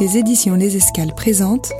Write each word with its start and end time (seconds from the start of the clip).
Les 0.00 0.16
éditions 0.16 0.54
Les 0.54 0.76
Escales 0.76 1.12
présentent 1.12 1.72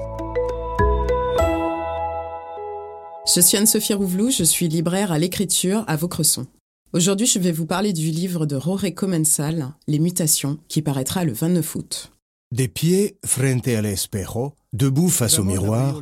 Je 3.32 3.40
suis 3.40 3.56
Anne-Sophie 3.56 3.94
Rouvelou, 3.94 4.30
je 4.30 4.42
suis 4.42 4.66
libraire 4.66 5.12
à 5.12 5.20
l'écriture 5.20 5.84
à 5.86 5.94
Vaucresson. 5.94 6.46
Aujourd'hui, 6.92 7.28
je 7.28 7.38
vais 7.38 7.52
vous 7.52 7.66
parler 7.66 7.92
du 7.92 8.10
livre 8.10 8.44
de 8.44 8.56
Roré 8.56 8.92
Comensal, 8.92 9.72
Les 9.86 10.00
mutations, 10.00 10.58
qui 10.66 10.82
paraîtra 10.82 11.24
le 11.24 11.32
29 11.32 11.76
août. 11.76 12.10
Des 12.50 12.66
pieds 12.66 13.18
frente 13.24 13.68
al 13.68 13.86
espejo, 13.86 14.52
debout 14.72 15.10
face 15.10 15.38
au 15.38 15.44
miroir, 15.44 16.00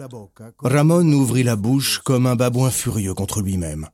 Ramon 0.63 1.13
ouvrit 1.13 1.43
la 1.43 1.57
bouche 1.57 1.99
comme 1.99 2.27
un 2.27 2.37
babouin 2.37 2.71
furieux 2.71 3.13
contre 3.13 3.43
lui-même. 3.43 3.89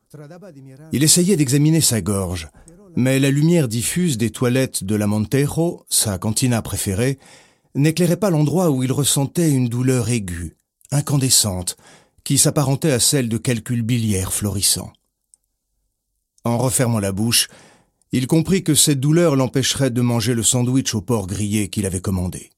Il 0.93 1.03
essayait 1.03 1.37
d'examiner 1.37 1.81
sa 1.81 2.01
gorge, 2.01 2.51
mais 2.95 3.19
la 3.19 3.31
lumière 3.31 3.67
diffuse 3.67 4.17
des 4.17 4.31
toilettes 4.31 4.85
de 4.85 4.95
la 4.95 5.09
Montejo, 5.09 5.85
sa 5.89 6.19
cantina 6.19 6.63
préférée, 6.63 7.19
n'éclairait 7.75 8.17
pas 8.17 8.31
l'endroit 8.31 8.71
où 8.71 8.83
il 8.83 8.93
ressentait 8.93 9.51
une 9.51 9.69
douleur 9.69 10.09
aiguë, 10.09 10.57
incandescente, 10.91 11.77
qui 12.25 12.39
s'apparentait 12.39 12.93
à 12.93 13.01
celle 13.01 13.29
de 13.29 13.39
calculs 13.39 13.83
biliaires 13.83 14.33
florissants. 14.33 14.93
En 16.45 16.59
refermant 16.59 17.01
la 17.01 17.13
bouche, 17.13 17.49
il 18.13 18.27
comprit 18.27 18.63
que 18.63 18.75
cette 18.75 19.01
douleur 19.01 19.37
l'empêcherait 19.37 19.91
de 19.91 20.03
manger 20.03 20.35
le 20.35 20.43
sandwich 20.43 20.95
au 20.95 21.01
porc 21.01 21.27
grillé 21.27 21.69
qu'il 21.69 21.87
avait 21.87 22.01
commandé. 22.01 22.51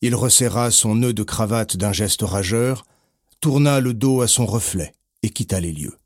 Il 0.00 0.14
resserra 0.14 0.70
son 0.70 0.94
nœud 0.94 1.14
de 1.14 1.22
cravate 1.22 1.76
d'un 1.76 1.92
geste 1.92 2.22
rageur, 2.22 2.84
tourna 3.40 3.80
le 3.80 3.94
dos 3.94 4.20
à 4.20 4.28
son 4.28 4.46
reflet 4.46 4.94
et 5.22 5.30
quitta 5.30 5.60
les 5.60 5.72
lieux. 5.72 5.98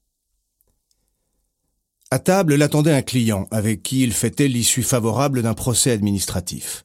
À 2.10 2.18
table 2.18 2.54
l'attendait 2.54 2.94
un 2.94 3.02
client 3.02 3.46
avec 3.50 3.82
qui 3.82 4.02
il 4.02 4.14
fêtait 4.14 4.48
l'issue 4.48 4.82
favorable 4.82 5.42
d'un 5.42 5.52
procès 5.52 5.90
administratif. 5.90 6.84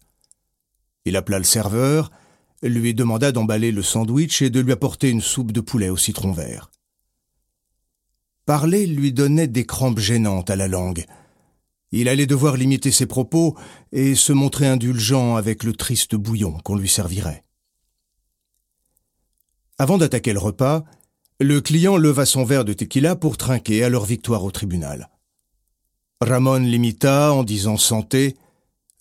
Il 1.05 1.15
appela 1.15 1.37
le 1.37 1.43
serveur, 1.43 2.11
lui 2.61 2.93
demanda 2.93 3.31
d'emballer 3.31 3.71
le 3.71 3.83
sandwich 3.83 4.41
et 4.41 4.49
de 4.49 4.59
lui 4.59 4.71
apporter 4.71 5.09
une 5.09 5.21
soupe 5.21 5.51
de 5.51 5.61
poulet 5.61 5.89
au 5.89 5.97
citron 5.97 6.31
vert. 6.31 6.71
Parler 8.45 8.85
lui 8.85 9.13
donnait 9.13 9.47
des 9.47 9.65
crampes 9.65 9.99
gênantes 9.99 10.49
à 10.49 10.55
la 10.55 10.67
langue. 10.67 11.05
Il 11.91 12.09
allait 12.09 12.25
devoir 12.25 12.57
limiter 12.57 12.91
ses 12.91 13.05
propos 13.05 13.55
et 13.91 14.15
se 14.15 14.33
montrer 14.33 14.67
indulgent 14.67 15.35
avec 15.35 15.63
le 15.63 15.73
triste 15.73 16.15
bouillon 16.15 16.57
qu'on 16.63 16.75
lui 16.75 16.89
servirait. 16.89 17.43
Avant 19.77 19.97
d'attaquer 19.97 20.33
le 20.33 20.39
repas, 20.39 20.83
le 21.39 21.61
client 21.61 21.97
leva 21.97 22.25
son 22.25 22.43
verre 22.43 22.65
de 22.65 22.73
tequila 22.73 23.15
pour 23.15 23.37
trinquer 23.37 23.83
à 23.83 23.89
leur 23.89 24.05
victoire 24.05 24.43
au 24.43 24.51
tribunal. 24.51 25.09
Ramon 26.21 26.59
l'imita 26.59 27.33
en 27.33 27.43
disant 27.43 27.77
santé, 27.77 28.37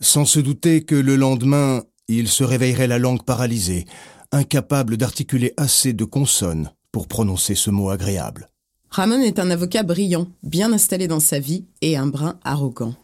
sans 0.01 0.25
se 0.25 0.41
douter 0.41 0.85
que 0.85 0.95
le 0.95 1.17
lendemain 1.17 1.85
il 2.19 2.29
se 2.29 2.45
réveillerait 2.45 2.87
la 2.87 2.99
langue 2.99 3.23
paralysée, 3.23 3.87
incapable 4.33 4.97
d'articuler 4.97 5.53
assez 5.57 5.93
de 5.93 6.05
consonnes 6.05 6.71
pour 6.91 7.09
prononcer 7.09 7.55
ce 7.55 7.71
mot 7.71 7.91
agréable. 7.91 8.49
Ramon 8.91 9.21
est 9.23 9.39
un 9.39 9.51
avocat 9.51 9.83
brillant, 9.83 10.29
bien 10.43 10.73
installé 10.73 11.09
dans 11.09 11.21
sa 11.21 11.39
vie 11.39 11.65
et 11.81 11.97
un 11.97 12.07
brin 12.07 12.39
arrogant. 12.45 12.95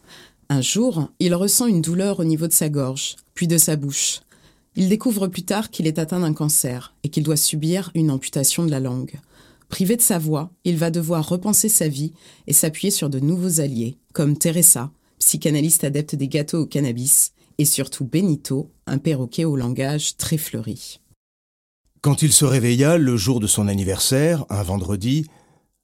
Un 0.51 0.61
jour, 0.61 1.09
il 1.19 1.34
ressent 1.34 1.67
une 1.67 1.81
douleur 1.81 2.20
au 2.20 2.25
niveau 2.25 2.47
de 2.47 2.53
sa 2.53 2.69
gorge, 2.69 3.17
puis 3.34 3.47
de 3.47 3.59
sa 3.59 3.77
bouche. 3.77 4.20
Il 4.77 4.89
découvre 4.89 5.27
plus 5.29 5.45
tard 5.45 5.70
qu'il 5.70 5.86
est 5.86 5.98
atteint 5.98 6.20
d'un 6.20 6.34
cancer 6.34 6.95
et 7.05 7.09
qu'il 7.09 7.23
doit 7.23 7.36
subir 7.36 7.91
une 7.95 8.11
amputation 8.11 8.64
de 8.64 8.70
la 8.70 8.81
langue. 8.81 9.19
Privé 9.69 9.97
de 9.97 10.03
sa 10.03 10.19
voix, 10.19 10.51
il 10.64 10.77
va 10.77 10.91
devoir 10.91 11.29
repenser 11.29 11.69
sa 11.69 11.89
vie 11.89 12.12
et 12.47 12.53
s'appuyer 12.53 12.91
sur 12.91 13.11
de 13.11 13.20
nouveaux 13.20 13.61
alliés, 13.61 13.97
comme 14.12 14.39
Teresa, 14.39 14.91
psychanalyste 15.19 15.84
adepte 15.84 16.14
des 16.14 16.29
gâteaux 16.29 16.62
au 16.62 16.67
cannabis, 16.67 17.33
et 17.59 17.64
surtout 17.64 18.05
Benito, 18.05 18.73
un 18.87 18.98
perroquet 18.98 19.45
au 19.45 19.56
langage 19.56 20.17
très 20.17 20.39
fleuri. 20.39 21.01
Quand 22.01 22.23
il 22.23 22.33
se 22.33 22.45
réveilla 22.45 22.97
le 22.97 23.17
jour 23.17 23.41
de 23.41 23.48
son 23.48 23.67
anniversaire, 23.67 24.45
un 24.48 24.62
vendredi, 24.62 25.27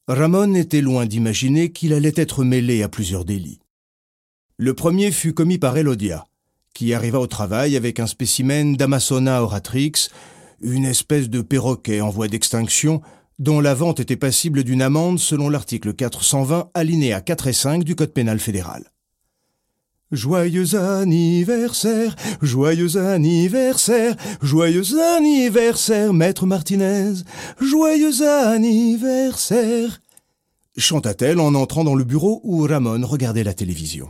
Ramon 0.07 0.55
était 0.55 0.81
loin 0.81 1.07
d'imaginer 1.07 1.73
qu'il 1.73 1.93
allait 1.93 2.13
être 2.17 2.45
mêlé 2.45 2.83
à 2.83 2.89
plusieurs 2.89 3.25
délits. 3.25 3.61
Le 4.57 4.75
premier 4.75 5.11
fut 5.11 5.35
commis 5.35 5.59
par 5.59 5.77
Elodia, 5.77 6.27
qui 6.75 6.95
arriva 6.95 7.19
au 7.19 7.27
travail 7.27 7.77
avec 7.77 7.99
un 7.99 8.07
spécimen 8.07 8.77
d'Amazona 8.77 9.43
oratrix, 9.43 10.09
une 10.61 10.85
espèce 10.85 11.29
de 11.29 11.41
perroquet 11.41 12.01
en 12.01 12.11
voie 12.11 12.29
d'extinction 12.29 13.03
dont 13.41 13.61
la 13.61 13.75
vente 13.75 13.99
était 13.99 14.17
passible 14.17 14.63
d'une 14.63 14.83
amende 14.83 15.19
selon 15.19 15.49
l'article 15.49 15.93
420 15.93 16.71
alinéa 16.75 17.21
4 17.21 17.49
et 17.49 17.53
5 17.53 17.85
du 17.85 17.97
Code 17.97 18.13
pénal 18.13 18.39
fédéral. 18.39 18.94
Joyeux 20.15 20.77
anniversaire, 20.77 22.15
joyeux 22.41 22.97
anniversaire, 22.97 24.15
joyeux 24.41 25.01
anniversaire, 25.17 26.13
maître 26.13 26.47
Martinez, 26.47 27.15
joyeux 27.61 28.23
anniversaire, 28.23 30.01
chanta-t-elle 30.77 31.41
en 31.41 31.55
entrant 31.55 31.83
dans 31.83 31.97
le 31.97 32.05
bureau 32.05 32.41
où 32.45 32.63
Ramon 32.63 33.05
regardait 33.05 33.43
la 33.43 33.55
télévision. 33.55 34.09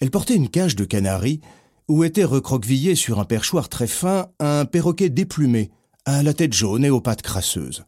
Elle 0.00 0.10
portait 0.10 0.36
une 0.36 0.48
cage 0.48 0.76
de 0.76 0.86
canaries 0.86 1.40
où 1.88 2.02
était 2.02 2.24
recroquevillé 2.24 2.94
sur 2.94 3.20
un 3.20 3.26
perchoir 3.26 3.68
très 3.68 3.86
fin 3.86 4.28
un 4.40 4.64
perroquet 4.64 5.10
déplumé, 5.10 5.70
à 6.06 6.22
la 6.22 6.32
tête 6.32 6.54
jaune 6.54 6.84
et 6.84 6.90
aux 6.90 7.00
pattes 7.02 7.22
crasseuses. 7.22 7.84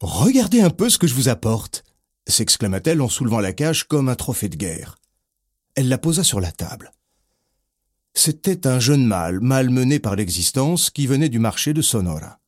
Regardez 0.00 0.60
un 0.60 0.70
peu 0.70 0.88
ce 0.90 0.98
que 0.98 1.06
je 1.06 1.14
vous 1.14 1.28
apporte, 1.28 1.84
s'exclama-t-elle 2.26 3.00
en 3.00 3.08
soulevant 3.08 3.40
la 3.40 3.52
cage 3.52 3.84
comme 3.84 4.08
un 4.08 4.16
trophée 4.16 4.48
de 4.48 4.56
guerre. 4.56 4.99
Elle 5.80 5.88
la 5.88 5.96
posa 5.96 6.22
sur 6.22 6.40
la 6.40 6.52
table. 6.52 6.92
C'était 8.12 8.66
un 8.66 8.78
jeune 8.80 9.06
mâle, 9.06 9.40
malmené 9.40 9.98
par 9.98 10.14
l'existence, 10.14 10.90
qui 10.90 11.06
venait 11.06 11.30
du 11.30 11.38
marché 11.38 11.72
de 11.72 11.80
Sonora. 11.80 12.38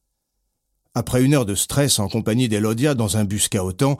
Après 0.92 1.24
une 1.24 1.32
heure 1.32 1.46
de 1.46 1.54
stress 1.54 1.98
en 1.98 2.10
compagnie 2.10 2.50
d'Elodia 2.50 2.94
dans 2.94 3.16
un 3.16 3.24
bus 3.24 3.48
cahotant, 3.48 3.96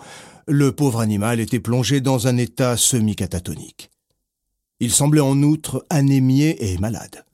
le 0.47 0.73
pauvre 0.73 1.01
animal 1.01 1.41
était 1.41 1.61
plongé 1.61 2.03
dans 2.03 2.27
un 2.27 2.37
état 2.37 2.77
semi-catatonique. 2.77 3.91
Il 4.81 4.93
semblait 4.93 5.23
en 5.23 5.43
outre 5.43 5.87
anémié 5.89 6.71
et 6.71 6.77
malade. 6.77 7.25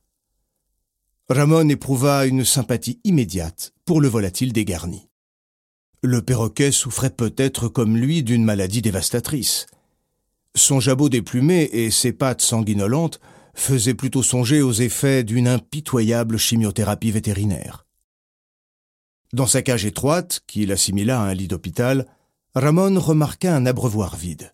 Ramon 1.28 1.68
éprouva 1.68 2.26
une 2.26 2.44
sympathie 2.44 3.00
immédiate 3.02 3.72
pour 3.84 4.00
le 4.00 4.06
volatile 4.06 4.52
dégarni. 4.52 5.08
Le 6.04 6.22
perroquet 6.22 6.70
souffrait 6.70 7.10
peut-être 7.10 7.66
comme 7.66 7.96
lui 7.96 8.22
d'une 8.22 8.44
maladie 8.44 8.82
dévastatrice. 8.82 9.66
Son 10.58 10.80
jabot 10.80 11.08
déplumé 11.08 11.70
et 11.72 11.92
ses 11.92 12.12
pattes 12.12 12.42
sanguinolentes 12.42 13.20
faisaient 13.54 13.94
plutôt 13.94 14.24
songer 14.24 14.60
aux 14.60 14.72
effets 14.72 15.22
d'une 15.22 15.46
impitoyable 15.46 16.36
chimiothérapie 16.36 17.12
vétérinaire. 17.12 17.86
Dans 19.32 19.46
sa 19.46 19.62
cage 19.62 19.84
étroite, 19.84 20.40
qu'il 20.48 20.72
assimila 20.72 21.20
à 21.20 21.26
un 21.26 21.34
lit 21.34 21.46
d'hôpital, 21.46 22.08
Ramon 22.56 22.98
remarqua 22.98 23.54
un 23.54 23.66
abreuvoir 23.66 24.16
vide. 24.16 24.52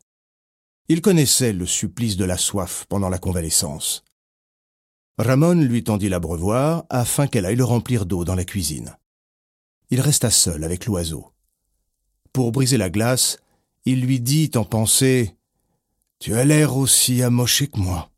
Il 0.89 1.01
connaissait 1.01 1.55
le 1.55 1.65
supplice 1.65 2.19
de 2.19 2.27
la 2.27 2.37
soif 2.37 2.85
pendant 2.91 3.09
la 3.09 3.19
convalescence. 3.19 4.05
Ramon 5.17 5.55
lui 5.55 5.85
tendit 5.85 6.11
l'abreuvoir 6.11 6.85
afin 6.91 7.29
qu'elle 7.29 7.47
aille 7.47 7.57
le 7.57 7.65
remplir 7.65 8.05
d'eau 8.05 8.27
dans 8.27 8.35
la 8.35 8.45
cuisine. 8.45 8.99
Il 9.89 10.03
resta 10.03 10.31
seul 10.31 10.65
avec 10.65 10.85
l'oiseau. 10.85 11.33
Pour 12.35 12.53
briser 12.53 12.77
la 12.77 12.91
glace, 12.91 13.39
il 13.87 14.03
lui 14.03 14.21
dit 14.21 14.51
en 14.55 14.65
pensée 14.65 15.35
tu 16.25 16.35
as 16.35 16.45
l'air 16.47 16.79
aussi 16.79 17.23
amoché 17.23 17.67
que 17.67 17.79
moi. 17.79 18.09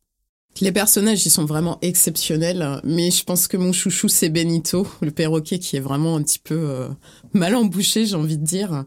Les 0.60 0.70
personnages, 0.70 1.26
ils 1.26 1.30
sont 1.30 1.44
vraiment 1.44 1.78
exceptionnels, 1.82 2.80
mais 2.84 3.10
je 3.10 3.24
pense 3.24 3.48
que 3.48 3.56
mon 3.56 3.72
chouchou, 3.72 4.06
c'est 4.06 4.28
Benito, 4.28 4.86
le 5.00 5.10
perroquet 5.10 5.58
qui 5.58 5.76
est 5.76 5.80
vraiment 5.80 6.14
un 6.14 6.22
petit 6.22 6.38
peu 6.38 6.54
euh, 6.54 6.88
mal 7.32 7.56
embouché, 7.56 8.06
j'ai 8.06 8.14
envie 8.14 8.38
de 8.38 8.44
dire. 8.44 8.84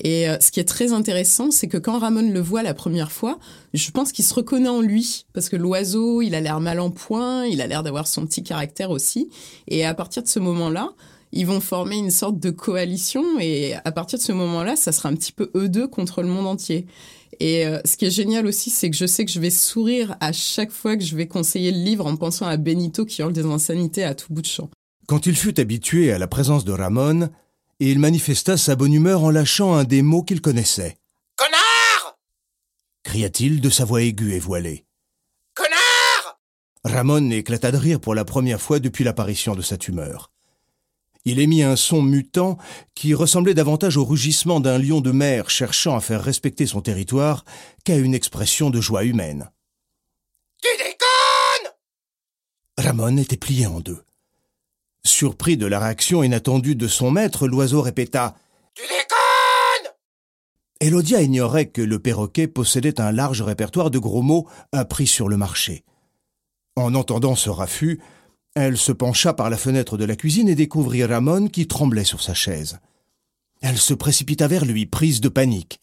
Et 0.00 0.26
euh, 0.26 0.38
ce 0.40 0.50
qui 0.50 0.58
est 0.58 0.64
très 0.64 0.94
intéressant, 0.94 1.50
c'est 1.50 1.68
que 1.68 1.76
quand 1.76 1.98
Ramon 1.98 2.32
le 2.32 2.40
voit 2.40 2.62
la 2.62 2.72
première 2.72 3.12
fois, 3.12 3.38
je 3.74 3.90
pense 3.90 4.10
qu'il 4.10 4.24
se 4.24 4.32
reconnaît 4.32 4.70
en 4.70 4.80
lui, 4.80 5.26
parce 5.34 5.50
que 5.50 5.56
l'oiseau, 5.56 6.22
il 6.22 6.34
a 6.34 6.40
l'air 6.40 6.58
mal 6.58 6.80
en 6.80 6.90
point, 6.90 7.44
il 7.44 7.60
a 7.60 7.66
l'air 7.66 7.82
d'avoir 7.82 8.06
son 8.06 8.24
petit 8.24 8.42
caractère 8.42 8.88
aussi. 8.90 9.28
Et 9.68 9.84
à 9.84 9.92
partir 9.92 10.22
de 10.22 10.28
ce 10.28 10.38
moment-là, 10.38 10.94
ils 11.32 11.46
vont 11.46 11.60
former 11.60 11.96
une 11.96 12.10
sorte 12.10 12.38
de 12.38 12.50
coalition, 12.50 13.24
et 13.40 13.74
à 13.84 13.92
partir 13.92 14.18
de 14.18 14.22
ce 14.22 14.32
moment-là, 14.32 14.76
ça 14.76 14.92
sera 14.92 15.08
un 15.08 15.14
petit 15.14 15.32
peu 15.32 15.50
eux 15.56 15.68
deux 15.68 15.88
contre 15.88 16.22
le 16.22 16.28
monde 16.28 16.46
entier. 16.46 16.86
Et 17.40 17.66
euh, 17.66 17.80
ce 17.84 17.96
qui 17.96 18.04
est 18.04 18.10
génial 18.10 18.46
aussi, 18.46 18.68
c'est 18.68 18.90
que 18.90 18.96
je 18.96 19.06
sais 19.06 19.24
que 19.24 19.30
je 19.30 19.40
vais 19.40 19.50
sourire 19.50 20.16
à 20.20 20.32
chaque 20.32 20.70
fois 20.70 20.96
que 20.96 21.02
je 21.02 21.16
vais 21.16 21.26
conseiller 21.26 21.72
le 21.72 21.78
livre 21.78 22.06
en 22.06 22.16
pensant 22.16 22.46
à 22.46 22.56
Benito 22.58 23.06
qui 23.06 23.22
hurle 23.22 23.32
des 23.32 23.46
insanités 23.46 24.04
à 24.04 24.14
tout 24.14 24.32
bout 24.32 24.42
de 24.42 24.46
champ. 24.46 24.68
Quand 25.06 25.26
il 25.26 25.34
fut 25.34 25.58
habitué 25.58 26.12
à 26.12 26.18
la 26.18 26.28
présence 26.28 26.64
de 26.64 26.72
Ramon, 26.72 27.30
il 27.80 27.98
manifesta 27.98 28.56
sa 28.56 28.76
bonne 28.76 28.92
humeur 28.92 29.24
en 29.24 29.30
lâchant 29.30 29.74
un 29.74 29.84
des 29.84 30.02
mots 30.02 30.22
qu'il 30.22 30.40
connaissait. 30.40 30.96
Connard 31.36 32.18
cria-t-il 33.02 33.60
de 33.60 33.70
sa 33.70 33.84
voix 33.84 34.02
aiguë 34.02 34.34
et 34.34 34.38
voilée. 34.38 34.84
Connard 35.54 36.38
Ramon 36.84 37.30
éclata 37.30 37.72
de 37.72 37.78
rire 37.78 38.00
pour 38.00 38.14
la 38.14 38.24
première 38.24 38.60
fois 38.60 38.78
depuis 38.78 39.02
l'apparition 39.02 39.56
de 39.56 39.62
sa 39.62 39.78
tumeur 39.78 40.31
il 41.24 41.38
émit 41.38 41.62
un 41.62 41.76
son 41.76 42.02
mutant 42.02 42.58
qui 42.94 43.14
ressemblait 43.14 43.54
davantage 43.54 43.96
au 43.96 44.04
rugissement 44.04 44.60
d'un 44.60 44.78
lion 44.78 45.00
de 45.00 45.12
mer 45.12 45.50
cherchant 45.50 45.96
à 45.96 46.00
faire 46.00 46.22
respecter 46.22 46.66
son 46.66 46.80
territoire 46.80 47.44
qu'à 47.84 47.96
une 47.96 48.14
expression 48.14 48.70
de 48.70 48.80
joie 48.80 49.04
humaine. 49.04 49.50
Tu 50.62 50.68
déconnes 50.76 51.72
Ramon 52.78 53.16
était 53.18 53.36
plié 53.36 53.66
en 53.66 53.80
deux. 53.80 54.02
Surpris 55.04 55.56
de 55.56 55.66
la 55.66 55.80
réaction 55.80 56.22
inattendue 56.22 56.76
de 56.76 56.88
son 56.88 57.10
maître, 57.10 57.46
l'oiseau 57.46 57.82
répéta 57.82 58.36
Tu 58.74 58.82
déconnes 58.82 59.92
Elodia 60.80 61.22
ignorait 61.22 61.66
que 61.66 61.82
le 61.82 61.98
perroquet 62.00 62.48
possédait 62.48 63.00
un 63.00 63.12
large 63.12 63.42
répertoire 63.42 63.90
de 63.90 63.98
gros 63.98 64.22
mots 64.22 64.48
appris 64.72 65.06
sur 65.06 65.28
le 65.28 65.36
marché. 65.36 65.84
En 66.74 66.94
entendant 66.94 67.36
ce 67.36 67.50
raffut, 67.50 68.00
elle 68.54 68.76
se 68.76 68.92
pencha 68.92 69.32
par 69.32 69.50
la 69.50 69.56
fenêtre 69.56 69.96
de 69.96 70.04
la 70.04 70.16
cuisine 70.16 70.48
et 70.48 70.54
découvrit 70.54 71.04
Ramon 71.04 71.48
qui 71.48 71.66
tremblait 71.66 72.04
sur 72.04 72.22
sa 72.22 72.34
chaise. 72.34 72.78
Elle 73.60 73.78
se 73.78 73.94
précipita 73.94 74.48
vers 74.48 74.64
lui, 74.64 74.86
prise 74.86 75.20
de 75.20 75.28
panique. 75.28 75.80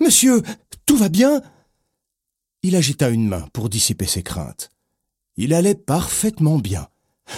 Monsieur, 0.00 0.42
tout 0.86 0.96
va 0.96 1.08
bien? 1.08 1.42
Il 2.62 2.74
agita 2.74 3.08
une 3.08 3.28
main 3.28 3.46
pour 3.52 3.68
dissiper 3.68 4.06
ses 4.06 4.22
craintes. 4.22 4.70
Il 5.36 5.54
allait 5.54 5.74
parfaitement 5.74 6.58
bien. 6.58 6.88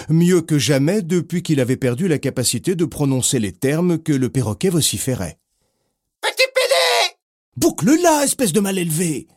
Mieux 0.09 0.41
que 0.41 0.57
jamais 0.57 1.01
depuis 1.01 1.43
qu'il 1.43 1.59
avait 1.59 1.77
perdu 1.77 2.07
la 2.07 2.17
capacité 2.17 2.75
de 2.75 2.85
prononcer 2.85 3.39
les 3.39 3.51
termes 3.51 3.99
que 3.99 4.13
le 4.13 4.29
perroquet 4.29 4.69
vociférait. 4.69 5.37
Petit 6.21 6.47
pédé 6.53 7.15
Boucle-la, 7.55 8.23
espèce 8.23 8.51
de 8.51 8.59
mal 8.59 8.77
élevé 8.79 9.27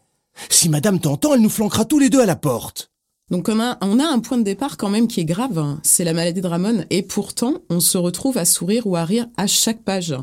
Si 0.48 0.68
madame 0.68 1.00
t'entend, 1.00 1.34
elle 1.34 1.42
nous 1.42 1.50
flanquera 1.50 1.84
tous 1.84 1.98
les 1.98 2.10
deux 2.10 2.20
à 2.20 2.26
la 2.26 2.36
porte. 2.36 2.90
Donc 3.30 3.44
comme 3.44 3.60
un- 3.60 3.76
on 3.82 3.98
a 3.98 4.06
un 4.06 4.20
point 4.20 4.38
de 4.38 4.42
départ 4.42 4.76
quand 4.78 4.88
même 4.88 5.06
qui 5.06 5.20
est 5.20 5.24
grave, 5.26 5.58
hein. 5.58 5.80
c'est 5.82 6.04
la 6.04 6.14
maladie 6.14 6.40
de 6.40 6.46
Ramon, 6.46 6.84
et 6.88 7.02
pourtant 7.02 7.54
on 7.68 7.78
se 7.80 7.98
retrouve 7.98 8.38
à 8.38 8.44
sourire 8.46 8.86
ou 8.86 8.96
à 8.96 9.04
rire 9.04 9.26
à 9.36 9.46
chaque 9.46 9.82
page. 9.82 10.14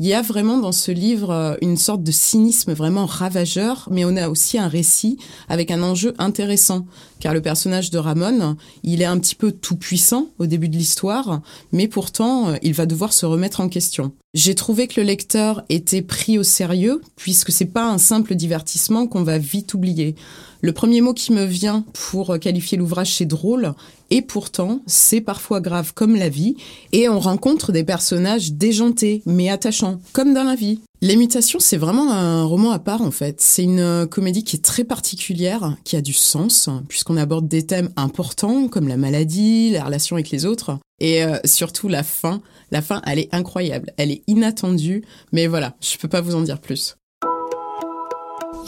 Il 0.00 0.06
y 0.06 0.14
a 0.14 0.22
vraiment 0.22 0.58
dans 0.58 0.72
ce 0.72 0.90
livre 0.90 1.30
euh, 1.30 1.54
une 1.62 1.76
sorte 1.76 2.02
de 2.02 2.10
cynisme 2.10 2.72
vraiment 2.72 3.06
ravageur, 3.06 3.86
mais 3.92 4.04
on 4.04 4.16
a 4.16 4.28
aussi 4.28 4.58
un 4.58 4.66
récit 4.66 5.18
avec 5.48 5.70
un 5.70 5.84
enjeu 5.84 6.14
intéressant, 6.18 6.84
car 7.20 7.32
le 7.32 7.40
personnage 7.40 7.92
de 7.92 7.98
Ramon, 7.98 8.56
il 8.82 9.02
est 9.02 9.06
un 9.06 9.20
petit 9.20 9.36
peu 9.36 9.52
tout 9.52 9.76
puissant 9.76 10.30
au 10.40 10.46
début 10.46 10.68
de 10.68 10.76
l'histoire, 10.76 11.42
mais 11.70 11.86
pourtant 11.86 12.48
euh, 12.48 12.56
il 12.62 12.74
va 12.74 12.86
devoir 12.86 13.12
se 13.12 13.24
remettre 13.24 13.60
en 13.60 13.68
question. 13.68 14.10
J'ai 14.34 14.56
trouvé 14.56 14.88
que 14.88 15.00
le 15.00 15.06
lecteur 15.06 15.62
était 15.68 16.02
pris 16.02 16.38
au 16.38 16.42
sérieux, 16.42 17.00
puisque 17.14 17.52
c'est 17.52 17.64
pas 17.64 17.88
un 17.88 17.98
simple 17.98 18.34
divertissement 18.34 19.06
qu'on 19.06 19.22
va 19.22 19.38
vite 19.38 19.74
oublier. 19.74 20.16
Le 20.60 20.72
premier 20.72 21.02
mot 21.02 21.14
qui 21.14 21.32
me 21.32 21.44
vient 21.44 21.84
pour 21.92 22.36
qualifier 22.40 22.78
l'ouvrage, 22.78 23.14
c'est 23.14 23.26
drôle, 23.26 23.74
et 24.14 24.22
pourtant, 24.22 24.80
c'est 24.86 25.20
parfois 25.20 25.60
grave 25.60 25.92
comme 25.92 26.14
la 26.14 26.28
vie, 26.28 26.54
et 26.92 27.08
on 27.08 27.18
rencontre 27.18 27.72
des 27.72 27.82
personnages 27.82 28.52
déjantés, 28.52 29.24
mais 29.26 29.50
attachants, 29.50 29.98
comme 30.12 30.32
dans 30.32 30.44
la 30.44 30.54
vie. 30.54 30.78
Les 31.02 31.16
mutations, 31.16 31.58
c'est 31.58 31.76
vraiment 31.76 32.12
un 32.12 32.44
roman 32.44 32.70
à 32.70 32.78
part, 32.78 33.02
en 33.02 33.10
fait. 33.10 33.40
C'est 33.40 33.64
une 33.64 33.80
euh, 33.80 34.06
comédie 34.06 34.44
qui 34.44 34.54
est 34.54 34.64
très 34.64 34.84
particulière, 34.84 35.76
qui 35.82 35.96
a 35.96 36.00
du 36.00 36.12
sens, 36.12 36.70
puisqu'on 36.88 37.16
aborde 37.16 37.48
des 37.48 37.66
thèmes 37.66 37.90
importants, 37.96 38.68
comme 38.68 38.86
la 38.86 38.96
maladie, 38.96 39.70
la 39.70 39.82
relation 39.82 40.14
avec 40.14 40.30
les 40.30 40.46
autres, 40.46 40.78
et 41.00 41.24
euh, 41.24 41.38
surtout 41.44 41.88
la 41.88 42.04
fin. 42.04 42.40
La 42.70 42.82
fin, 42.82 43.02
elle 43.06 43.18
est 43.18 43.34
incroyable, 43.34 43.92
elle 43.96 44.12
est 44.12 44.22
inattendue, 44.28 45.02
mais 45.32 45.48
voilà, 45.48 45.74
je 45.80 45.98
peux 45.98 46.06
pas 46.06 46.20
vous 46.20 46.36
en 46.36 46.42
dire 46.42 46.60
plus. 46.60 46.94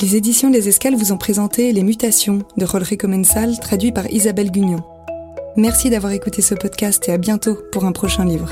Les 0.02 0.16
éditions 0.16 0.50
Les 0.50 0.68
Escales 0.68 0.96
vous 0.96 1.12
ont 1.12 1.18
présenté 1.18 1.72
Les 1.72 1.84
Mutations 1.84 2.42
de 2.56 2.64
Rolre 2.64 2.96
Commensal, 2.98 3.60
traduit 3.60 3.92
par 3.92 4.10
Isabelle 4.10 4.50
Gugnon. 4.50 4.82
Merci 5.56 5.88
d'avoir 5.88 6.12
écouté 6.12 6.42
ce 6.42 6.54
podcast 6.54 7.08
et 7.08 7.12
à 7.12 7.18
bientôt 7.18 7.58
pour 7.72 7.86
un 7.86 7.92
prochain 7.92 8.26
livre. 8.26 8.50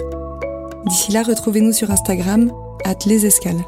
D'ici 0.87 1.13
là, 1.13 1.23
retrouvez-nous 1.23 1.73
sur 1.73 1.91
Instagram, 1.91 2.51
at 2.85 2.97
Les 3.05 3.27
Escales. 3.27 3.63